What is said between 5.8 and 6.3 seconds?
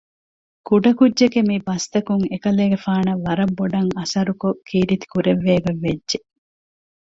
ވެއްޖެ